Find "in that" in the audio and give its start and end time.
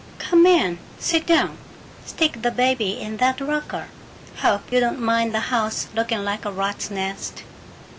2.99-3.39